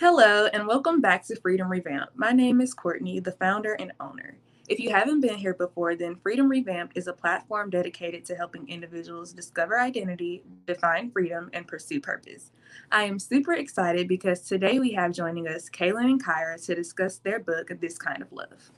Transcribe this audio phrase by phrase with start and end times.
[0.00, 2.16] Hello, and welcome back to Freedom Revamped.
[2.16, 4.36] My name is Courtney, the founder and owner.
[4.66, 8.68] If you haven't been here before, then Freedom Revamped is a platform dedicated to helping
[8.68, 12.50] individuals discover identity, define freedom, and pursue purpose.
[12.90, 17.18] I am super excited because today we have joining us Kaylin and Kyra to discuss
[17.18, 18.72] their book, This Kind of Love.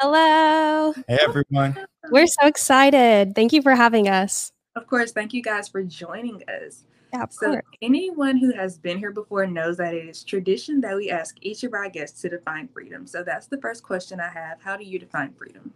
[0.00, 0.94] Hello.
[1.08, 1.76] Hey, everyone.
[2.08, 3.34] We're so excited.
[3.34, 4.52] Thank you for having us.
[4.76, 6.84] Of course, thank you guys for joining us.
[7.12, 7.62] Yeah, of So, course.
[7.82, 11.64] anyone who has been here before knows that it is tradition that we ask each
[11.64, 13.06] of our guests to define freedom.
[13.06, 14.60] So, that's the first question I have.
[14.60, 15.72] How do you define freedom?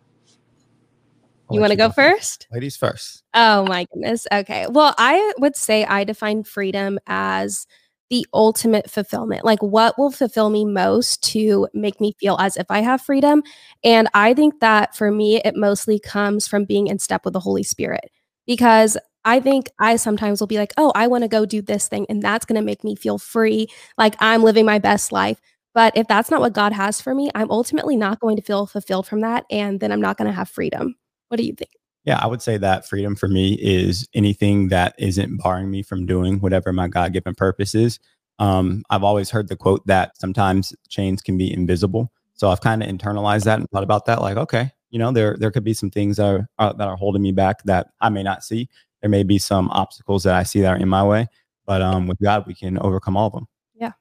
[1.49, 2.47] I'll You want to go first?
[2.53, 3.25] Ladies first.
[3.35, 4.27] Oh my goodness.
[4.33, 4.67] Okay.
[4.69, 7.67] Well, I would say I define freedom as
[8.11, 9.43] the ultimate fulfillment.
[9.45, 13.43] Like what will fulfill me most to make me feel as if I have freedom?
[13.83, 17.41] And I think that for me, it mostly comes from being in step with the
[17.41, 18.11] Holy Spirit
[18.47, 21.89] because I think I sometimes will be like, oh, I want to go do this
[21.89, 25.41] thing, and that's going to make me feel free, like I'm living my best life.
[25.75, 28.67] But if that's not what God has for me, I'm ultimately not going to feel
[28.67, 29.47] fulfilled from that.
[29.51, 30.97] And then I'm not going to have freedom.
[31.29, 31.71] What do you think?
[32.05, 36.05] Yeah, I would say that freedom for me is anything that isn't barring me from
[36.05, 38.01] doing whatever my God given purpose is.
[38.39, 42.13] Um, I've always heard the quote that sometimes chains can be invisible.
[42.35, 44.21] So I've kind of internalized that and thought about that.
[44.21, 46.97] Like, okay, you know, there there could be some things that are, are that are
[46.97, 48.69] holding me back that I may not see.
[49.03, 51.27] There may be some obstacles that I see that are in my way,
[51.67, 53.49] but um, with God, we can overcome all of them.
[53.75, 53.93] Yeah.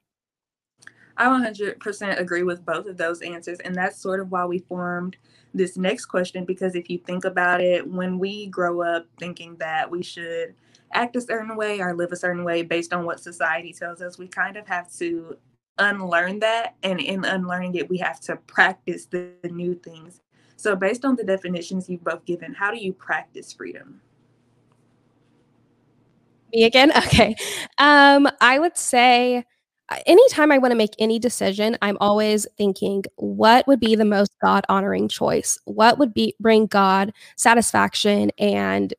[1.16, 3.58] I 100% agree with both of those answers.
[3.60, 5.16] And that's sort of why we formed
[5.52, 6.44] this next question.
[6.44, 10.54] Because if you think about it, when we grow up thinking that we should
[10.92, 14.18] act a certain way or live a certain way based on what society tells us,
[14.18, 15.36] we kind of have to
[15.78, 16.76] unlearn that.
[16.84, 20.20] And in unlearning it, we have to practice the, the new things.
[20.56, 24.00] So, based on the definitions you've both given, how do you practice freedom?
[26.52, 26.92] Me again?
[27.06, 27.36] Okay.
[27.78, 29.44] Um, I would say
[29.88, 34.04] uh, anytime I want to make any decision, I'm always thinking, what would be the
[34.04, 35.58] most God honoring choice?
[35.64, 38.94] What would be bring God satisfaction and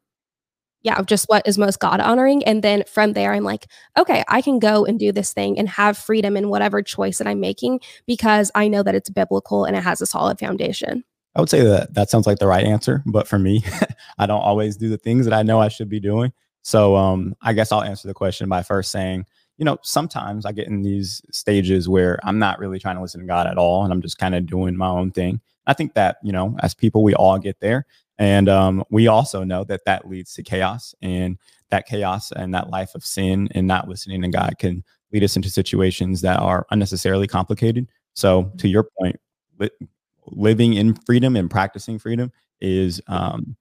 [0.84, 2.44] yeah, just what is most God honoring?
[2.44, 5.70] And then from there, I'm like, okay, I can go and do this thing and
[5.70, 9.78] have freedom in whatever choice that I'm making because I know that it's biblical and
[9.78, 11.06] it has a solid foundation.
[11.36, 13.64] I would say that that sounds like the right answer, but for me,
[14.20, 16.34] I don't always do the things that I know I should be doing.
[16.64, 19.26] So um, I guess I'll answer the question by first saying,
[19.58, 23.22] you know, sometimes I get in these stages where I'm not really trying to listen
[23.22, 25.40] to God at all, and I'm just kind of doing my own thing.
[25.68, 27.86] I think that you know, as people, we all get there,
[28.18, 31.38] and um, we also know that that leads to chaos, and
[31.70, 35.36] that chaos and that life of sin and not listening to God can lead us
[35.36, 37.88] into situations that are unnecessarily complicated.
[38.16, 39.20] So, to your point,
[39.60, 39.70] li-
[40.28, 43.56] living in freedom and practicing freedom is um,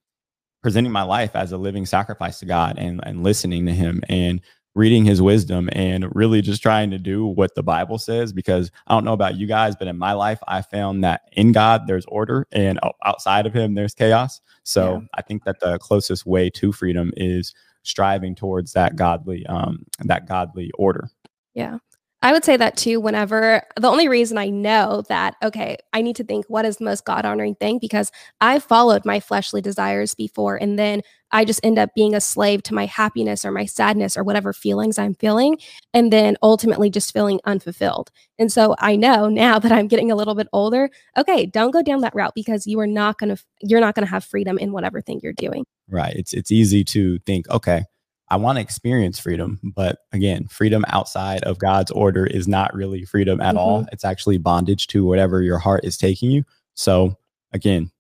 [0.63, 4.41] presenting my life as a living sacrifice to God and, and listening to Him and
[4.75, 8.33] reading His wisdom and really just trying to do what the Bible says.
[8.33, 11.53] Because I don't know about you guys, but in my life, I found that in
[11.53, 14.41] God, there's order and outside of Him, there's chaos.
[14.65, 15.07] So Yeah.
[15.15, 20.27] I think that the closest way to freedom is striving towards that godly, um, that
[20.29, 21.11] godly order.
[21.55, 21.79] Yeah.
[22.23, 23.01] I would say that too.
[23.01, 26.85] Whenever the only reason I know that, okay, I need to think what is the
[26.85, 31.03] most God honoring thing because I followed my fleshly desires before and then
[31.33, 34.53] I just end up being a slave to my happiness or my sadness or whatever
[34.53, 35.59] feelings I'm feeling.
[35.95, 38.11] And then ultimately just feeling unfulfilled.
[38.39, 41.83] And so I know now that I'm getting a little bit older, okay, don't go
[41.83, 45.01] down that route because you are not to, you're not to have freedom in whatever
[45.01, 45.65] thing you're doing.
[45.89, 46.15] Right.
[46.15, 47.85] It's it's easy to think, okay,
[48.33, 53.05] I want to experience freedom, but again, freedom outside of God's order is not really
[53.05, 53.81] freedom at all.
[53.81, 53.91] Mm-hmm.
[53.93, 56.43] It's actually bondage to whatever your heart is taking you.
[56.73, 57.19] So
[57.53, 57.91] again,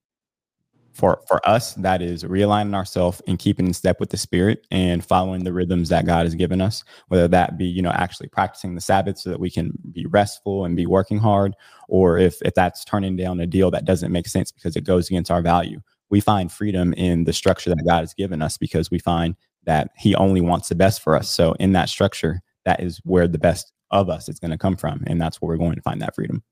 [0.94, 5.04] for for us, that is realigning ourselves and keeping in step with the spirit and
[5.04, 8.74] following the rhythms that God has given us, whether that be, you know, actually practicing
[8.74, 11.54] the Sabbath so that we can be restful and be working hard,
[11.88, 15.08] or if if that's turning down a deal that doesn't make sense because it goes
[15.10, 15.82] against our value.
[16.08, 19.90] We find freedom in the structure that God has given us because we find that
[19.96, 21.30] he only wants the best for us.
[21.30, 24.76] So in that structure, that is where the best of us is going to come
[24.76, 25.04] from.
[25.06, 26.42] And that's where we're going to find that freedom.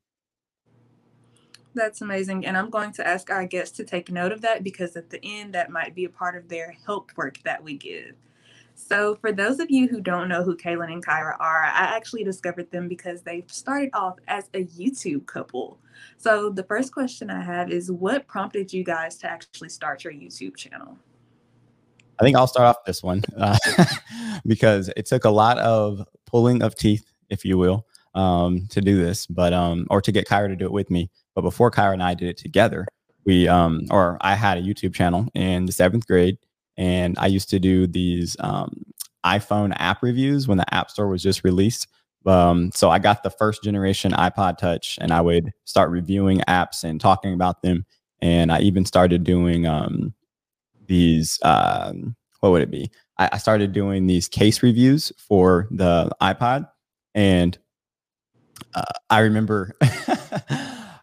[1.74, 2.46] That's amazing.
[2.46, 5.24] And I'm going to ask our guests to take note of that because at the
[5.24, 8.14] end, that might be a part of their help work that we give.
[8.74, 12.24] So, for those of you who don't know who Kaylin and Kyra are, I actually
[12.24, 15.78] discovered them because they started off as a YouTube couple.
[16.16, 20.14] So, the first question I have is what prompted you guys to actually start your
[20.14, 20.98] YouTube channel?
[22.20, 23.56] I think I'll start off this one uh,
[24.46, 29.02] because it took a lot of pulling of teeth, if you will, um, to do
[29.02, 31.10] this, but um, or to get Kyra to do it with me.
[31.34, 32.86] But before Kyra and I did it together,
[33.24, 36.36] we um, or I had a YouTube channel in the seventh grade,
[36.76, 38.84] and I used to do these um,
[39.24, 41.86] iPhone app reviews when the App Store was just released.
[42.26, 46.84] Um, so I got the first generation iPod Touch, and I would start reviewing apps
[46.84, 47.86] and talking about them.
[48.20, 50.12] And I even started doing um,
[50.90, 51.38] these.
[51.42, 52.90] Um, what would it be?
[53.18, 56.68] I, I started doing these case reviews for the iPod,
[57.14, 57.56] and
[58.74, 59.74] uh, I remember.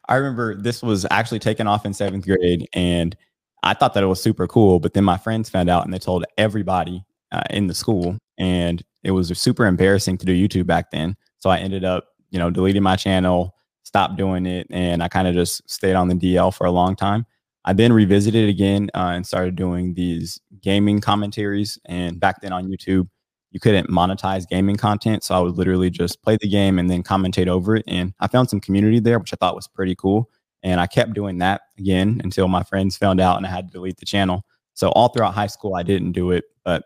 [0.09, 3.15] I remember this was actually taken off in seventh grade, and
[3.63, 4.79] I thought that it was super cool.
[4.79, 8.83] But then my friends found out, and they told everybody uh, in the school, and
[9.03, 11.15] it was super embarrassing to do YouTube back then.
[11.39, 15.27] So I ended up, you know, deleting my channel, stopped doing it, and I kind
[15.27, 17.25] of just stayed on the DL for a long time.
[17.67, 21.77] I then revisited it again uh, and started doing these gaming commentaries.
[21.83, 23.09] And back then on YouTube,
[23.51, 25.25] you couldn't monetize gaming content.
[25.25, 27.83] So I would literally just play the game and then commentate over it.
[27.85, 30.29] And I found some community there, which I thought was pretty cool.
[30.63, 33.73] And I kept doing that again until my friends found out and I had to
[33.73, 34.45] delete the channel.
[34.73, 36.45] So all throughout high school, I didn't do it.
[36.63, 36.85] But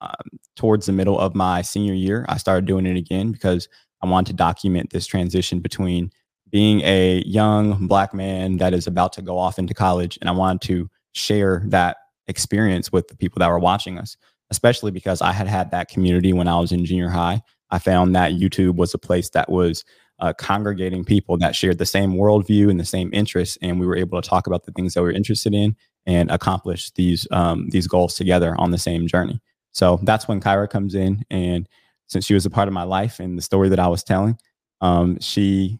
[0.00, 3.68] um, towards the middle of my senior year, I started doing it again because
[4.02, 6.10] I wanted to document this transition between
[6.50, 10.18] being a young black man that is about to go off into college.
[10.20, 11.96] And I wanted to share that
[12.26, 14.16] experience with the people that were watching us,
[14.50, 17.42] especially because I had had that community when I was in junior high.
[17.70, 19.84] I found that YouTube was a place that was
[20.20, 23.96] uh, congregating people that shared the same worldview and the same interests, and we were
[23.96, 27.68] able to talk about the things that we were interested in and accomplish these um,
[27.70, 29.40] these goals together on the same journey.
[29.72, 31.68] So that's when Kyra comes in, and
[32.08, 34.38] since she was a part of my life and the story that I was telling,
[34.80, 35.78] um, she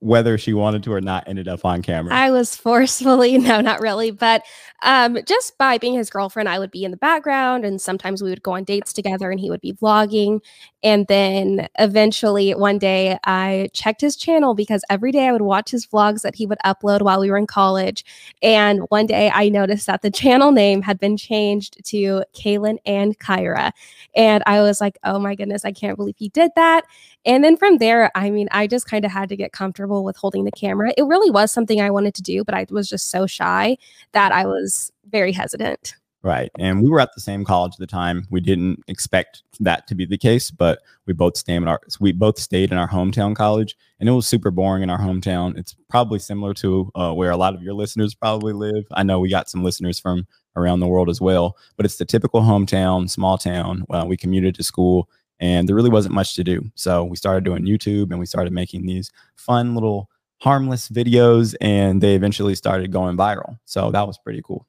[0.00, 2.14] whether she wanted to or not ended up on camera.
[2.14, 4.42] I was forcefully no not really but
[4.82, 8.30] um, just by being his girlfriend i would be in the background and sometimes we
[8.30, 10.40] would go on dates together and he would be vlogging.
[10.82, 15.70] And then eventually one day i checked his channel because every day i would watch
[15.70, 18.04] his vlogs that he would upload while we were in college.
[18.42, 23.18] And one day i noticed that the channel name had been changed to kaylin and
[23.18, 23.72] kyra.
[24.14, 26.84] And i was like oh my goodness i can't believe he did that.
[27.24, 30.16] And then from there i mean i just kind of had to get comfortable with
[30.16, 30.92] holding the camera.
[30.96, 33.76] It really was something I wanted to do, but I was just so shy
[34.12, 35.94] that I was very hesitant.
[36.26, 36.50] Right.
[36.58, 38.26] And we were at the same college at the time.
[38.30, 42.10] We didn't expect that to be the case, but we both stayed in our we
[42.10, 45.56] both stayed in our hometown college and it was super boring in our hometown.
[45.56, 48.84] It's probably similar to uh, where a lot of your listeners probably live.
[48.90, 50.26] I know we got some listeners from
[50.56, 53.84] around the world as well, but it's the typical hometown, small town.
[53.88, 55.08] Uh, we commuted to school
[55.40, 56.70] and there really wasn't much to do.
[56.74, 62.02] So we started doing YouTube and we started making these fun little harmless videos and
[62.02, 63.58] they eventually started going viral.
[63.64, 64.66] So that was pretty cool.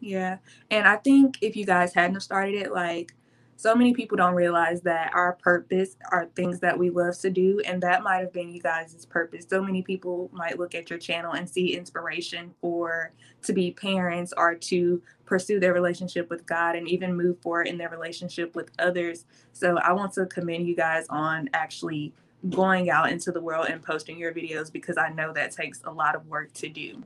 [0.00, 0.38] Yeah.
[0.70, 3.14] And I think if you guys hadn't started it, like
[3.56, 7.60] so many people don't realize that our purpose are things that we love to do
[7.66, 9.46] and that might have been you guys' purpose.
[9.48, 13.12] So many people might look at your channel and see inspiration for
[13.42, 17.78] to be parents or to pursue their relationship with god and even move forward in
[17.78, 19.24] their relationship with others.
[19.52, 22.12] So i want to commend you guys on actually
[22.50, 25.90] going out into the world and posting your videos because i know that takes a
[25.90, 27.02] lot of work to do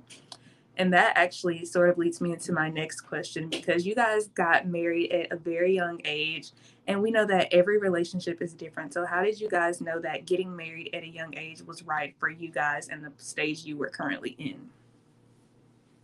[0.77, 4.67] and that actually sort of leads me into my next question because you guys got
[4.67, 6.53] married at a very young age.
[6.87, 8.95] And we know that every relationship is different.
[8.95, 12.15] So, how did you guys know that getting married at a young age was right
[12.19, 14.71] for you guys and the stage you were currently in?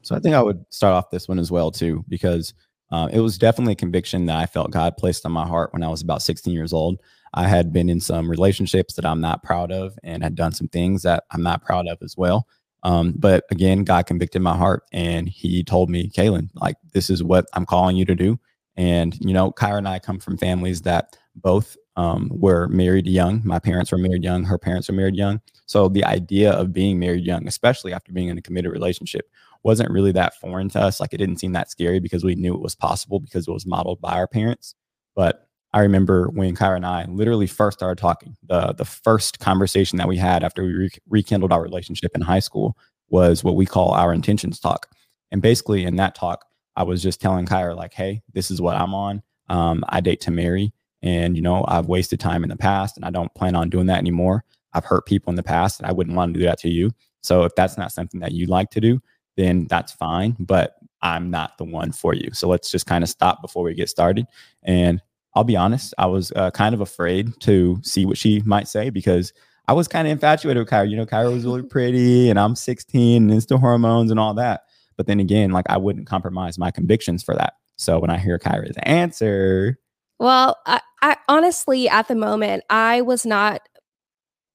[0.02, 2.54] So, I think I would start off this one as well, too, because
[2.92, 5.82] uh, it was definitely a conviction that I felt God placed on my heart when
[5.82, 7.00] I was about 16 years old.
[7.34, 10.68] I had been in some relationships that I'm not proud of and had done some
[10.68, 12.46] things that I'm not proud of as well.
[12.82, 17.22] Um, but again, God convicted my heart and he told me, Kaylin, like, this is
[17.22, 18.38] what I'm calling you to do.
[18.76, 23.40] And, you know, Kyra and I come from families that both um, were married young.
[23.44, 24.44] My parents were married young.
[24.44, 25.40] Her parents were married young.
[25.66, 29.28] So the idea of being married young, especially after being in a committed relationship,
[29.62, 31.00] wasn't really that foreign to us.
[31.00, 33.66] Like it didn't seem that scary because we knew it was possible because it was
[33.66, 34.74] modeled by our parents.
[35.14, 35.45] But
[35.76, 38.34] I remember when Kyra and I literally first started talking.
[38.48, 42.38] The the first conversation that we had after we re- rekindled our relationship in high
[42.38, 42.78] school
[43.10, 44.86] was what we call our intentions talk.
[45.30, 48.74] And basically, in that talk, I was just telling Kyra like, "Hey, this is what
[48.74, 49.22] I'm on.
[49.50, 53.04] Um, I date to marry, and you know, I've wasted time in the past, and
[53.04, 54.44] I don't plan on doing that anymore.
[54.72, 56.90] I've hurt people in the past, and I wouldn't want to do that to you.
[57.20, 59.02] So if that's not something that you'd like to do,
[59.36, 60.36] then that's fine.
[60.40, 62.30] But I'm not the one for you.
[62.32, 64.24] So let's just kind of stop before we get started.
[64.62, 65.02] And
[65.36, 68.88] I'll be honest, I was uh, kind of afraid to see what she might say
[68.88, 69.34] because
[69.68, 70.88] I was kind of infatuated with Kyra.
[70.88, 74.62] You know, Kyra was really pretty and I'm 16 and into hormones and all that.
[74.96, 77.52] But then again, like I wouldn't compromise my convictions for that.
[77.76, 79.78] So when I hear Kyra's answer,
[80.18, 83.60] well, I, I honestly, at the moment, I was not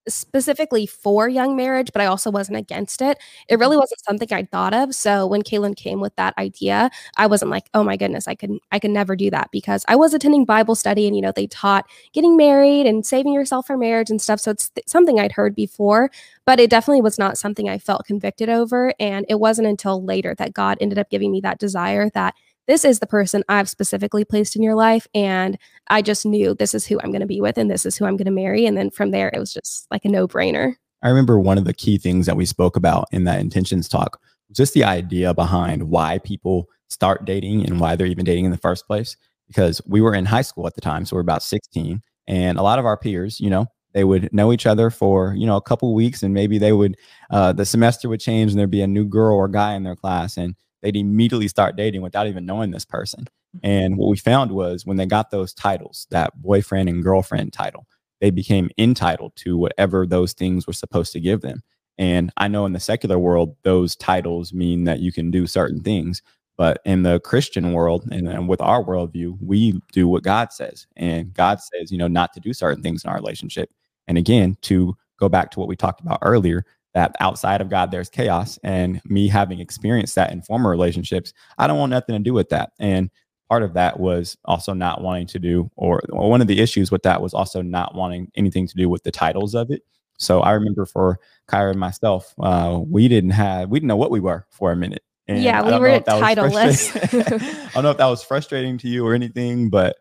[0.07, 3.17] specifically for young marriage, but I also wasn't against it.
[3.47, 3.77] It really Mm-hmm.
[3.77, 4.95] wasn't something I'd thought of.
[4.95, 8.59] So when Kaylin came with that idea, I wasn't like, oh my goodness, I can
[8.71, 11.47] I can never do that because I was attending Bible study and you know they
[11.47, 14.39] taught getting married and saving yourself for marriage and stuff.
[14.39, 16.09] So it's th- something I'd heard before,
[16.45, 18.93] but it definitely was not something I felt convicted over.
[18.99, 22.35] And it wasn't until later that God ended up giving me that desire that
[22.67, 25.07] this is the person I've specifically placed in your life.
[25.13, 25.57] And
[25.89, 28.05] I just knew this is who I'm going to be with and this is who
[28.05, 28.65] I'm going to marry.
[28.65, 30.75] And then from there, it was just like a no brainer.
[31.03, 34.19] I remember one of the key things that we spoke about in that intentions talk
[34.51, 38.57] just the idea behind why people start dating and why they're even dating in the
[38.57, 39.15] first place.
[39.47, 42.61] Because we were in high school at the time, so we're about 16, and a
[42.61, 45.61] lot of our peers, you know, they would know each other for you know a
[45.61, 46.95] couple weeks, and maybe they would
[47.29, 49.97] uh, the semester would change, and there'd be a new girl or guy in their
[49.97, 53.25] class, and they'd immediately start dating without even knowing this person.
[53.55, 53.59] Mm-hmm.
[53.63, 57.87] And what we found was when they got those titles, that boyfriend and girlfriend title,
[58.19, 61.61] they became entitled to whatever those things were supposed to give them.
[61.97, 65.81] And I know in the secular world, those titles mean that you can do certain
[65.81, 66.21] things.
[66.57, 70.85] But in the Christian world and, and with our worldview, we do what God says.
[70.95, 73.71] And God says, you know, not to do certain things in our relationship.
[74.07, 77.91] And again, to go back to what we talked about earlier, that outside of God,
[77.91, 78.59] there's chaos.
[78.63, 82.49] And me having experienced that in former relationships, I don't want nothing to do with
[82.49, 82.71] that.
[82.79, 83.09] And
[83.49, 87.03] part of that was also not wanting to do, or, one of the issues with
[87.03, 89.83] that was also not wanting anything to do with the titles of it.
[90.17, 94.11] So I remember for Kyra and myself, uh, we didn't have, we didn't know what
[94.11, 95.03] we were for a minute.
[95.27, 97.67] And Yeah, we were know if that was titleless.
[97.69, 99.95] I don't know if that was frustrating to you or anything, but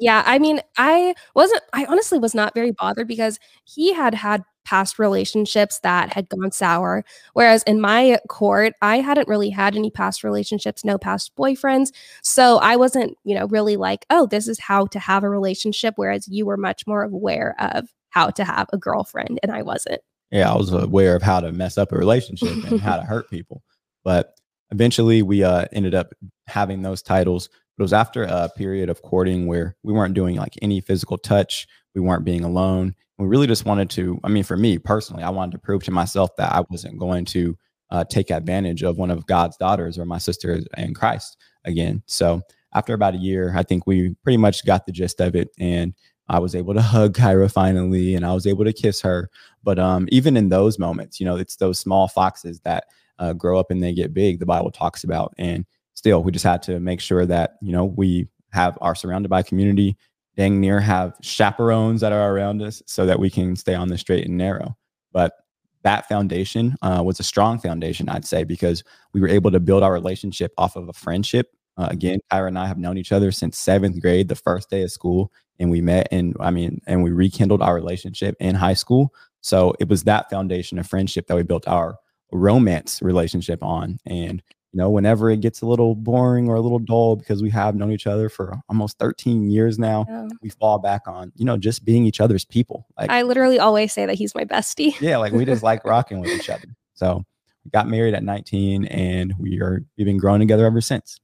[0.00, 4.42] Yeah, I mean, I wasn't, I honestly was not very bothered because he had had
[4.64, 7.04] past relationships that had gone sour.
[7.32, 11.92] Whereas in my court, I hadn't really had any past relationships, no past boyfriends.
[12.22, 15.94] So I wasn't, you know, really like, oh, this is how to have a relationship.
[15.96, 20.00] Whereas you were much more aware of how to have a girlfriend, and I wasn't.
[20.30, 23.30] yeah, I was aware of how to mess up a relationship and how to hurt
[23.30, 23.62] people.
[24.04, 24.34] But
[24.70, 26.12] eventually we uh, ended up
[26.46, 27.48] having those titles.
[27.78, 31.66] It was after a period of courting where we weren't doing like any physical touch,
[31.94, 32.94] we weren't being alone.
[33.18, 35.90] We really just wanted to, I mean, for me personally, I wanted to prove to
[35.90, 37.56] myself that I wasn't going to
[37.90, 42.02] uh, take advantage of one of God's daughters or my sister in Christ again.
[42.06, 42.42] So
[42.72, 45.50] after about a year, I think we pretty much got the gist of it.
[45.58, 45.94] And
[46.28, 49.28] I was able to hug Kyra finally, and I was able to kiss her.
[49.62, 52.84] But um, even in those moments, you know, it's those small foxes that
[53.18, 54.38] uh, grow up and they get big.
[54.38, 57.84] The Bible talks about, and still, we just had to make sure that you know
[57.84, 59.96] we have are surrounded by community.
[60.40, 63.98] Dang near have chaperones that are around us so that we can stay on the
[63.98, 64.74] straight and narrow.
[65.12, 65.34] But
[65.82, 68.82] that foundation uh, was a strong foundation, I'd say, because
[69.12, 71.50] we were able to build our relationship off of a friendship.
[71.76, 74.82] Uh, again, Kyra and I have known each other since seventh grade, the first day
[74.82, 78.72] of school, and we met and I mean, and we rekindled our relationship in high
[78.72, 79.12] school.
[79.42, 81.96] So it was that foundation of friendship that we built our
[82.32, 83.98] romance relationship on.
[84.06, 87.50] And you know, whenever it gets a little boring or a little dull because we
[87.50, 90.28] have known each other for almost 13 years now, Yeah.
[90.42, 92.86] we fall back on, you know, just being each other's people.
[92.98, 94.98] Like I literally always say that he's my bestie.
[95.00, 96.68] yeah, like we just like rocking with each other.
[96.94, 97.24] So
[97.64, 101.18] we got married at 19 and we are we've been growing together ever since.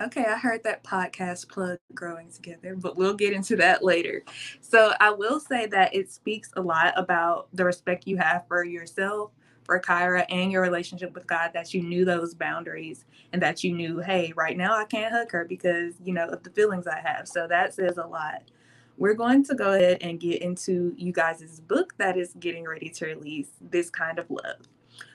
[0.00, 4.24] Okay, I heard that podcast plug growing together, but we'll get into that later.
[4.60, 8.64] So, I will say that it speaks a lot about the respect you have for
[8.64, 9.30] yourself,
[9.64, 13.72] for Kyra, and your relationship with God that you knew those boundaries and that you
[13.74, 17.00] knew, hey, right now I can't hug her because, you know, of the feelings I
[17.00, 17.26] have.
[17.26, 18.42] So, that says a lot.
[18.96, 22.88] We're going to go ahead and get into you guys' book that is getting ready
[22.90, 24.68] to release, This Kind of Love.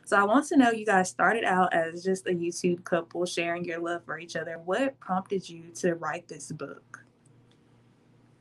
[0.10, 3.64] So I want to know you guys started out as just a YouTube couple sharing
[3.64, 4.58] your love for each other.
[4.58, 7.06] What prompted you to write this book?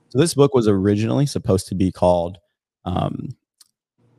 [0.08, 2.38] So this book was originally supposed to be called
[2.86, 3.36] um,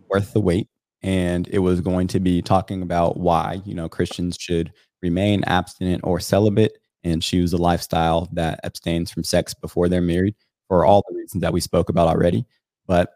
[0.09, 0.69] "Worth the Wait,"
[1.01, 6.01] and it was going to be talking about why you know Christians should remain abstinent
[6.03, 10.35] or celibate and choose a lifestyle that abstains from sex before they're married
[10.67, 12.45] for all the reasons that we spoke about already.
[12.87, 13.09] But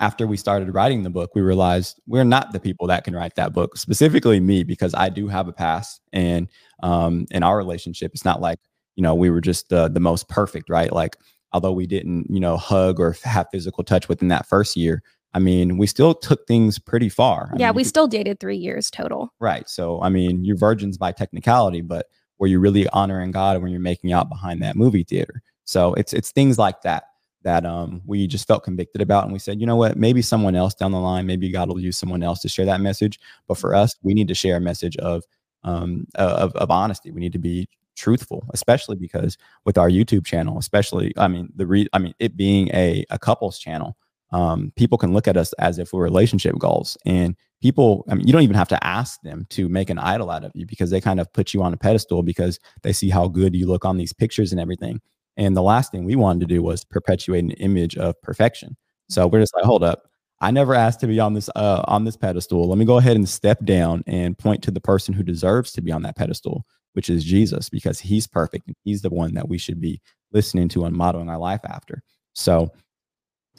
[0.00, 3.34] after we started writing the book, we realized we're not the people that can write
[3.34, 3.76] that book.
[3.76, 6.48] Specifically, me, because I do have a past, and
[6.82, 8.58] um, in our relationship, it's not like
[8.96, 10.92] you know we were just the the most perfect, right?
[10.92, 11.16] Like
[11.52, 15.02] although we didn't you know hug or have physical touch within that first year,
[15.34, 17.50] I mean, we still took things pretty far.
[17.52, 19.32] I yeah, mean, we you- still dated three years total.
[19.40, 19.68] right.
[19.68, 22.06] So I mean, you're virgins by technicality, but
[22.38, 25.42] were you really honoring God when you're making out behind that movie theater?
[25.64, 27.04] So it's it's things like that
[27.42, 30.56] that um, we just felt convicted about, and we said, you know what, maybe someone
[30.56, 33.20] else down the line, maybe God will use someone else to share that message.
[33.46, 35.24] But for us, we need to share a message of
[35.62, 37.10] um, of, of honesty.
[37.10, 41.66] We need to be truthful, especially because with our YouTube channel, especially, I mean, the
[41.66, 43.96] re- I mean, it being a a couples channel,
[44.30, 46.96] um, people can look at us as if we're relationship goals.
[47.06, 50.30] And people, I mean, you don't even have to ask them to make an idol
[50.30, 53.10] out of you because they kind of put you on a pedestal because they see
[53.10, 55.00] how good you look on these pictures and everything.
[55.36, 58.76] And the last thing we wanted to do was perpetuate an image of perfection.
[59.08, 60.02] So we're just like, hold up.
[60.40, 62.68] I never asked to be on this uh, on this pedestal.
[62.68, 65.80] Let me go ahead and step down and point to the person who deserves to
[65.80, 69.48] be on that pedestal, which is Jesus, because he's perfect and he's the one that
[69.48, 70.00] we should be
[70.32, 72.02] listening to and modeling our life after.
[72.34, 72.70] So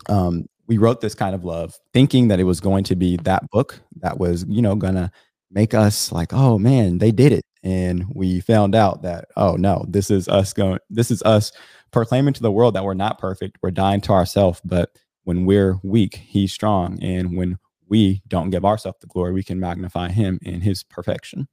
[0.08, 3.50] um, we wrote this kind of love thinking that it was going to be that
[3.50, 5.12] book that was you know gonna
[5.52, 7.44] make us like oh man they did it.
[7.62, 11.52] And we found out that oh no this is us going this is us
[11.92, 14.92] proclaiming to the world that we're not perfect we're dying to ourselves but
[15.24, 17.02] when we're weak he's strong.
[17.02, 17.58] And when
[17.88, 21.48] we don't give ourselves the glory we can magnify him in his perfection.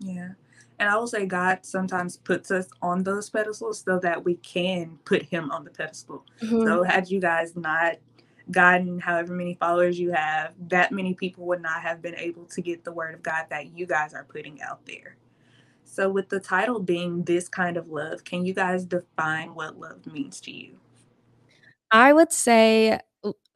[0.00, 0.30] Yeah
[0.78, 4.98] and I will say God sometimes puts us on those pedestals so that we can
[5.04, 6.24] put him on the pedestal.
[6.42, 6.64] Mm-hmm.
[6.64, 7.96] So had you guys not
[8.50, 12.60] gotten however many followers you have, that many people would not have been able to
[12.60, 15.16] get the word of God that you guys are putting out there.
[15.84, 20.06] So with the title being this kind of love, can you guys define what love
[20.06, 20.76] means to you?
[21.90, 23.00] I would say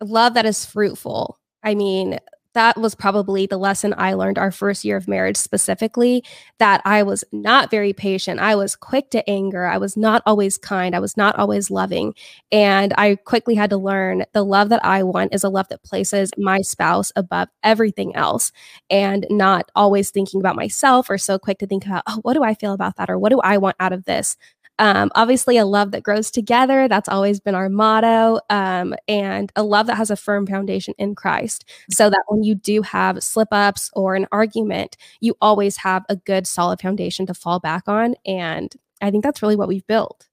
[0.00, 1.38] love that is fruitful.
[1.62, 2.18] I mean,
[2.54, 6.24] that was probably the lesson I learned our first year of marriage specifically
[6.58, 8.40] that I was not very patient.
[8.40, 9.66] I was quick to anger.
[9.66, 10.94] I was not always kind.
[10.94, 12.14] I was not always loving.
[12.50, 15.82] And I quickly had to learn the love that I want is a love that
[15.84, 18.50] places my spouse above everything else
[18.90, 22.42] and not always thinking about myself or so quick to think about, oh, what do
[22.42, 23.10] I feel about that?
[23.10, 24.36] Or what do I want out of this?
[24.80, 26.88] Um, obviously, a love that grows together.
[26.88, 28.40] That's always been our motto.
[28.48, 31.68] Um, and a love that has a firm foundation in Christ.
[31.90, 36.16] So that when you do have slip ups or an argument, you always have a
[36.16, 38.14] good, solid foundation to fall back on.
[38.24, 40.28] And I think that's really what we've built.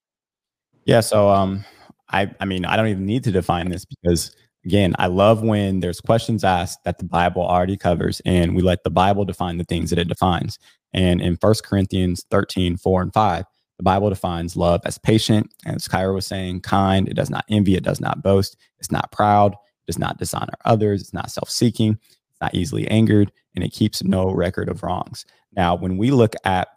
[0.86, 1.02] Yeah.
[1.02, 1.66] So, um,
[2.10, 5.82] I, I mean, I don't even need to define this because again, I love when
[5.82, 9.66] there's questions asked that the Bible already covers and we let the Bible define the
[9.66, 10.58] things that it defines.
[10.94, 13.44] And in First Corinthians 13, 4 and 5,
[13.78, 17.08] the Bible defines love as patient, as Kyra was saying, kind.
[17.08, 17.76] It does not envy.
[17.76, 18.58] It does not boast.
[18.80, 19.54] It's not proud.
[19.54, 21.02] It does not dishonor others.
[21.02, 21.92] It's not self seeking.
[21.92, 23.32] It's not easily angered.
[23.56, 25.26] And it keeps no record of wrongs.
[25.56, 26.70] Now, when we look at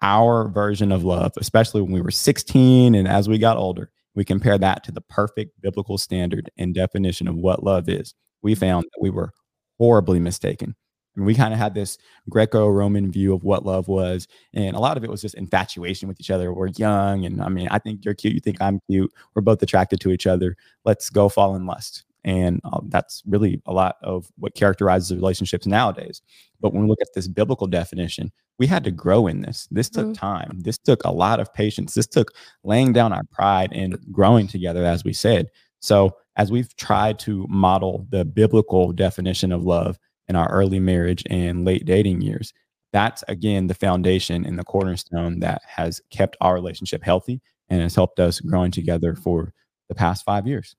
[0.00, 4.24] our version of love, especially when we were 16 and as we got older, we
[4.24, 8.14] compare that to the perfect biblical standard and definition of what love is.
[8.42, 9.32] We found that we were
[9.78, 10.76] horribly mistaken.
[11.16, 11.98] And we kind of had this
[12.28, 16.20] Greco-Roman view of what love was, and a lot of it was just infatuation with
[16.20, 16.52] each other.
[16.52, 19.12] We're young, and I mean, I think you're cute, you think I'm cute.
[19.34, 20.56] We're both attracted to each other.
[20.84, 25.66] Let's go fall in lust, and uh, that's really a lot of what characterizes relationships
[25.66, 26.22] nowadays.
[26.60, 29.68] But when we look at this biblical definition, we had to grow in this.
[29.70, 30.18] This took mm.
[30.18, 30.58] time.
[30.62, 31.94] This took a lot of patience.
[31.94, 35.48] This took laying down our pride and growing together, as we said.
[35.80, 41.22] So, as we've tried to model the biblical definition of love in our early marriage
[41.28, 42.52] and late dating years.
[42.92, 47.94] That's again the foundation and the cornerstone that has kept our relationship healthy and has
[47.94, 49.52] helped us growing together for
[49.88, 50.76] the past five years.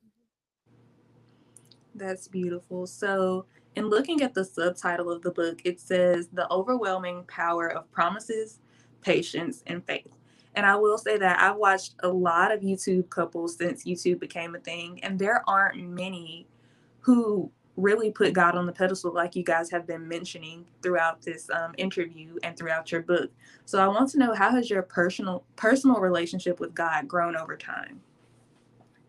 [1.94, 2.88] That's beautiful.
[2.88, 7.92] So, in looking at the subtitle of the book, it says The Overwhelming Power of
[7.92, 8.60] Promises,
[9.02, 10.12] Patience, and Faith.
[10.56, 14.56] And I will say that I've watched a lot of YouTube couples since YouTube became
[14.56, 16.48] a thing, and there aren't many
[17.00, 21.50] who really put God on the pedestal, like you guys have been mentioning throughout this
[21.50, 23.32] um, interview and throughout your book.
[23.66, 27.58] So I want to know how has your personal personal relationship with God grown over
[27.58, 28.02] time?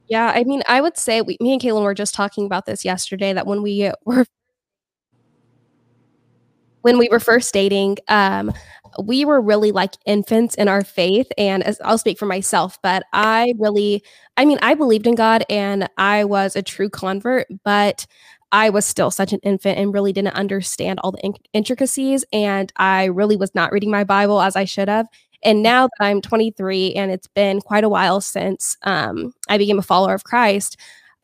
[0.08, 2.84] Yeah, I mean, I would say we, me and Kaylin were just talking about this
[2.84, 3.32] yesterday.
[3.32, 4.26] That when we were
[6.82, 8.52] when we were first dating, um,
[9.02, 11.26] we were really like infants in our faith.
[11.36, 14.04] And as I'll speak for myself, but I really,
[14.36, 18.06] I mean, I believed in God and I was a true convert, but
[18.52, 22.24] I was still such an infant and really didn't understand all the in- intricacies.
[22.32, 25.06] And I really was not reading my Bible as I should have.
[25.42, 29.78] And now that I'm 23 and it's been quite a while since um, I became
[29.78, 30.76] a follower of Christ,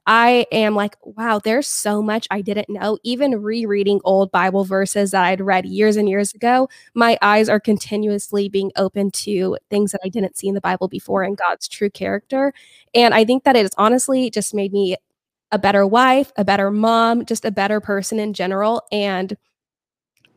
[0.06, 2.98] I am like, wow, there's so much I didn't know.
[3.04, 7.60] Even rereading old Bible verses that I'd read years and years ago, my eyes are
[7.60, 11.68] continuously being open to things that I didn't see in the Bible before and God's
[11.68, 12.52] true character.
[12.94, 14.96] And I think that it has honestly just made me
[15.52, 18.82] a better wife, a better mom, just a better person in general.
[18.90, 19.36] And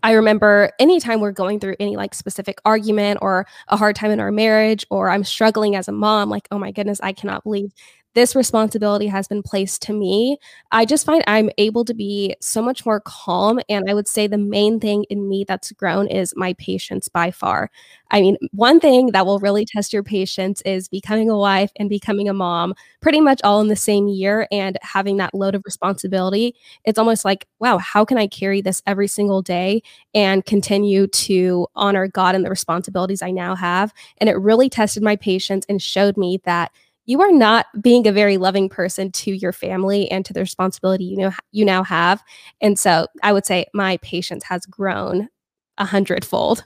[0.03, 4.19] I remember anytime we're going through any like specific argument or a hard time in
[4.19, 7.71] our marriage, or I'm struggling as a mom, like, oh my goodness, I cannot believe
[8.15, 10.37] this responsibility has been placed to me,
[10.71, 13.59] I just find I'm able to be so much more calm.
[13.69, 17.29] And I would say the main thing in me that's grown is my patience by
[17.31, 17.69] far.
[18.11, 21.89] I mean, one thing that will really test your patience is becoming a wife and
[21.89, 25.63] becoming a mom pretty much all in the same year and having that load of
[25.65, 26.55] responsibility.
[26.85, 29.81] It's almost like, wow, how can I carry this every single day
[30.13, 33.93] and continue to honor God and the responsibilities I now have?
[34.19, 36.71] And it really tested my patience and showed me that
[37.05, 41.05] you are not being a very loving person to your family and to the responsibility
[41.05, 42.23] you know you now have.
[42.61, 45.29] And so I would say my patience has grown
[45.77, 46.65] a hundredfold.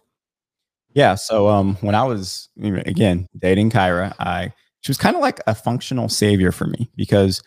[0.94, 1.16] Yeah.
[1.16, 5.54] So um, when I was again dating Kyra, I she was kind of like a
[5.54, 7.42] functional savior for me because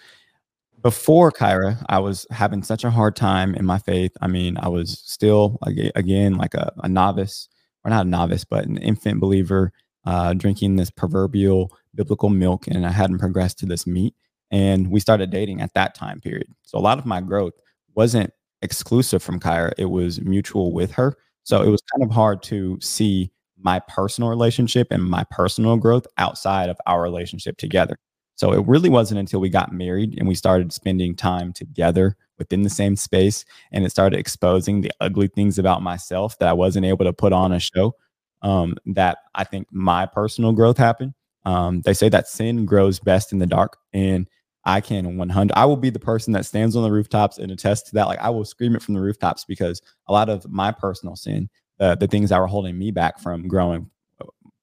[0.82, 4.12] before Kyra, I was having such a hard time in my faith.
[4.20, 7.48] I mean, I was still again like a, a novice,
[7.84, 9.72] or not a novice, but an infant believer,
[10.04, 14.14] uh, drinking this proverbial biblical milk and I hadn't progressed to this meat.
[14.50, 16.48] And we started dating at that time period.
[16.62, 17.54] So a lot of my growth
[17.94, 21.16] wasn't exclusive from Kyra, it was mutual with her.
[21.44, 26.06] So it was kind of hard to see my personal relationship and my personal growth
[26.18, 27.96] outside of our relationship together.
[28.34, 32.62] So it really wasn't until we got married and we started spending time together within
[32.62, 36.86] the same space and it started exposing the ugly things about myself that I wasn't
[36.86, 37.94] able to put on a show
[38.42, 41.14] um, that I think my personal growth happened.
[41.44, 44.28] Um, they say that sin grows best in the dark, and
[44.64, 45.52] I can 100.
[45.56, 48.06] I will be the person that stands on the rooftops and attests to that.
[48.06, 51.48] Like I will scream it from the rooftops because a lot of my personal sin,
[51.80, 53.90] uh, the things that were holding me back from growing,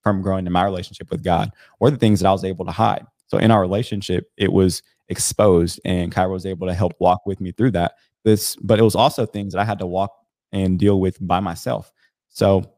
[0.01, 2.71] from growing in my relationship with God, were the things that I was able to
[2.71, 3.05] hide.
[3.27, 7.41] So in our relationship, it was exposed, and Kyra was able to help walk with
[7.41, 7.93] me through that.
[8.23, 10.11] This, but it was also things that I had to walk
[10.51, 11.91] and deal with by myself.
[12.29, 12.71] So